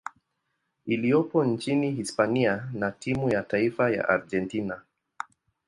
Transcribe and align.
iliyopo 0.85 1.43
nchini 1.45 1.91
Hispania 1.91 2.67
na 2.73 2.91
timu 2.91 3.29
ya 3.29 3.43
taifa 3.43 3.89
ya 3.91 4.09
Argentina. 4.09 4.81